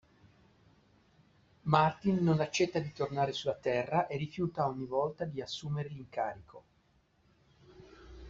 [1.65, 6.63] Martin non accetta di tornare sulla Terra e rifiuta ogni volta di assumere l'incarico.